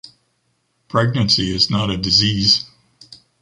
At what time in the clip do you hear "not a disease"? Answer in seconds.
1.69-2.65